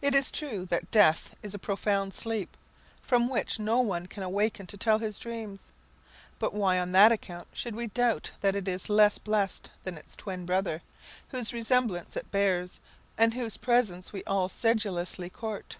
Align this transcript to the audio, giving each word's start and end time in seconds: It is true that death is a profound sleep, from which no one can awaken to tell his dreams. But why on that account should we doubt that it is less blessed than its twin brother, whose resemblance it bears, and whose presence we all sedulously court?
It 0.00 0.14
is 0.14 0.30
true 0.30 0.64
that 0.66 0.92
death 0.92 1.34
is 1.42 1.54
a 1.54 1.58
profound 1.58 2.14
sleep, 2.14 2.56
from 3.02 3.28
which 3.28 3.58
no 3.58 3.80
one 3.80 4.06
can 4.06 4.22
awaken 4.22 4.64
to 4.68 4.76
tell 4.76 5.00
his 5.00 5.18
dreams. 5.18 5.72
But 6.38 6.54
why 6.54 6.78
on 6.78 6.92
that 6.92 7.10
account 7.10 7.48
should 7.52 7.74
we 7.74 7.88
doubt 7.88 8.30
that 8.42 8.54
it 8.54 8.68
is 8.68 8.88
less 8.88 9.18
blessed 9.18 9.68
than 9.82 9.98
its 9.98 10.14
twin 10.14 10.46
brother, 10.46 10.82
whose 11.30 11.52
resemblance 11.52 12.16
it 12.16 12.30
bears, 12.30 12.78
and 13.18 13.34
whose 13.34 13.56
presence 13.56 14.12
we 14.12 14.22
all 14.22 14.48
sedulously 14.48 15.28
court? 15.28 15.78